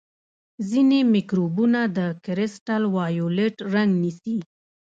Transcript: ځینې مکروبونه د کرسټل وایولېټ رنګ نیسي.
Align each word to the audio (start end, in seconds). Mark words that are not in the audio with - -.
ځینې 0.69 0.99
مکروبونه 1.13 1.81
د 1.97 1.99
کرسټل 2.25 2.83
وایولېټ 2.95 3.55
رنګ 3.73 3.91
نیسي. 4.03 4.37